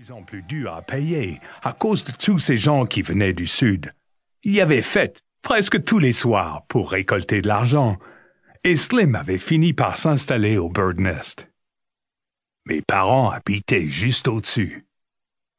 [0.00, 3.46] plus en plus dur à payer à cause de tous ces gens qui venaient du
[3.46, 3.92] Sud.
[4.44, 7.98] Il y avait fête presque tous les soirs pour récolter de l'argent,
[8.64, 11.50] et Slim avait fini par s'installer au Bird Nest.
[12.64, 14.86] Mes parents habitaient juste au-dessus.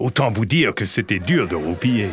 [0.00, 2.10] Autant vous dire que c'était dur de roupiller.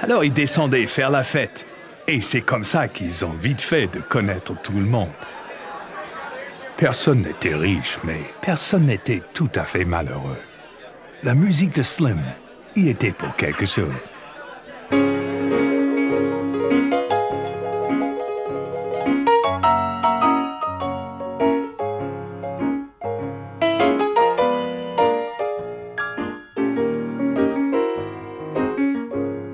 [0.00, 1.66] Alors ils descendaient faire la fête,
[2.08, 5.10] et c'est comme ça qu'ils ont vite fait de connaître tout le monde.
[6.78, 10.38] Personne n'était riche, mais personne n'était tout à fait malheureux.
[11.24, 12.20] La musique de Slim
[12.76, 14.12] y était pour quelque chose.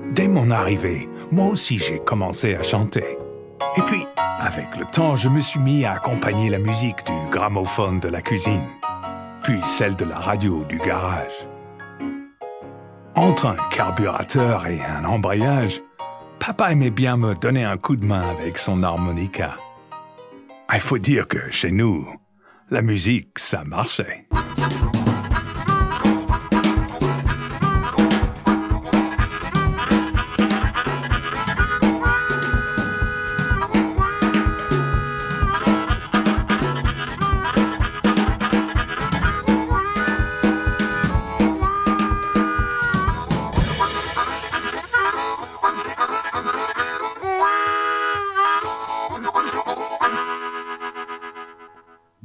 [0.09, 3.17] Dès mon arrivée, moi aussi j'ai commencé à chanter.
[3.77, 8.01] Et puis, avec le temps, je me suis mis à accompagner la musique du gramophone
[8.01, 8.67] de la cuisine,
[9.41, 11.47] puis celle de la radio du garage.
[13.15, 15.81] Entre un carburateur et un embrayage,
[16.39, 19.57] papa aimait bien me donner un coup de main avec son harmonica.
[20.73, 22.07] Il faut dire que chez nous,
[22.69, 24.27] la musique, ça marchait.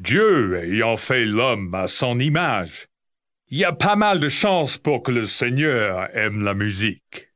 [0.07, 2.87] Dieu ayant fait l'homme à son image,
[3.49, 7.33] il y a pas mal de chances pour que le Seigneur aime la musique.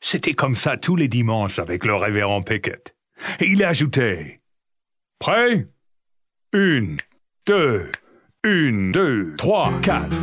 [0.00, 2.96] C'était comme ça tous les dimanches avec le révérend Pickett.
[3.38, 4.40] Et il ajoutait
[5.20, 5.68] Prêt?
[6.52, 6.96] Une,
[7.46, 7.92] deux,
[8.42, 10.16] une, deux, trois, quatre.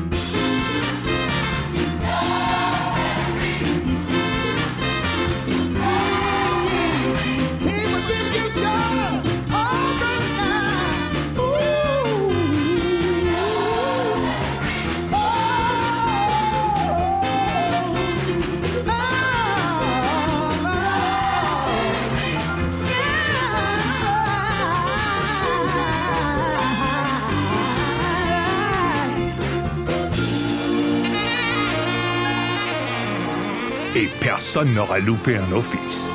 [33.97, 36.11] Et personne n'aura loupé un office.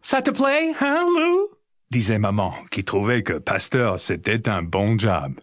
[0.00, 1.48] Ça te plaît, hein, Lou?
[1.90, 5.40] disait maman, qui trouvait que pasteur, c'était un bon job.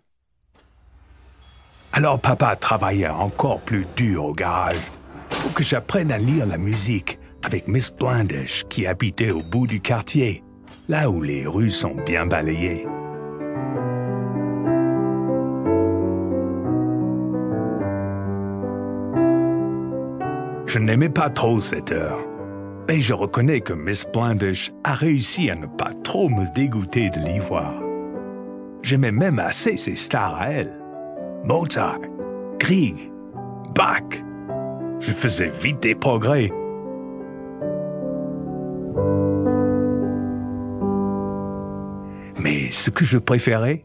[1.92, 4.92] Alors papa travaillait encore plus dur au garage
[5.30, 9.82] pour que j'apprenne à lire la musique avec Miss Blandish qui habitait au bout du
[9.82, 10.42] quartier,
[10.88, 12.86] là où les rues sont bien balayées.
[20.74, 22.26] Je n'aimais pas trop cette heure,
[22.88, 27.20] mais je reconnais que Miss Blandish a réussi à ne pas trop me dégoûter de
[27.20, 27.74] l'y voir.
[28.82, 30.72] J'aimais même assez ses stars à elle.
[31.44, 32.00] Mozart,
[32.58, 33.12] Grieg,
[33.76, 34.24] Bach.
[35.02, 36.50] Je faisais vite des progrès.
[42.40, 43.84] Mais ce que je préférais,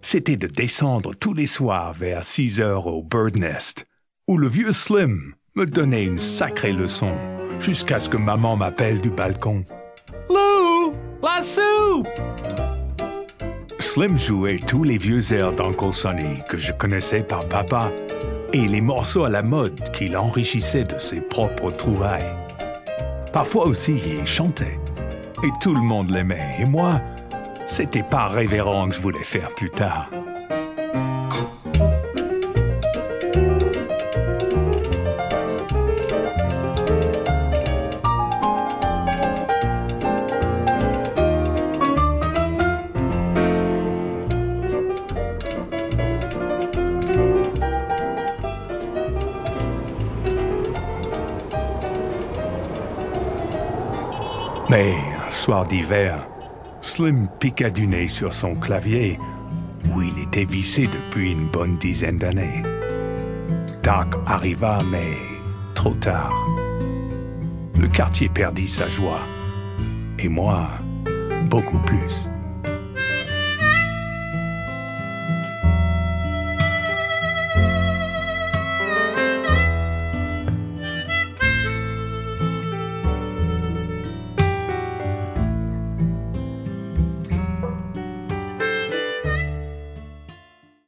[0.00, 3.84] c'était de descendre tous les soirs vers 6 heures au Bird Nest,
[4.28, 7.12] où le vieux Slim me donnait une sacrée leçon,
[7.58, 9.64] jusqu'à ce que maman m'appelle du balcon.
[10.28, 12.08] Lou, la soupe!
[13.78, 17.90] Slim jouait tous les vieux airs d'Uncle Sonny que je connaissais par papa
[18.52, 22.36] et les morceaux à la mode qu'il enrichissait de ses propres trouvailles.
[23.32, 24.78] Parfois aussi, il chantait.
[25.42, 26.56] Et tout le monde l'aimait.
[26.58, 27.00] Et moi,
[27.66, 30.10] c'était pas révérend que je voulais faire plus tard.
[54.70, 54.94] Mais
[55.26, 56.28] un soir d'hiver,
[56.80, 59.18] Slim piqua du nez sur son clavier,
[59.92, 62.62] où il était vissé depuis une bonne dizaine d'années.
[63.82, 65.16] Doc arriva, mais
[65.74, 66.32] trop tard.
[67.80, 69.18] Le quartier perdit sa joie,
[70.20, 70.68] et moi,
[71.48, 72.30] beaucoup plus.